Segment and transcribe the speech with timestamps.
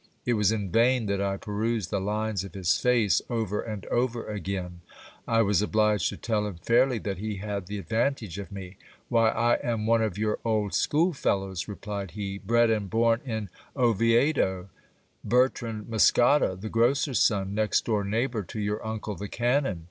[0.25, 4.25] It was in vain that I perused the lines of his face over and over
[4.25, 4.81] again;
[5.27, 8.77] I was obliged to tell him fairly that he had the advantage of me.
[9.09, 11.67] Why, I am one of your old schoolfellows!
[11.67, 14.69] replied he, bred and born in Oviedo;
[15.23, 19.79] Bertrand Muscada, the grocer's son, next door neighbour to your uncle the canon.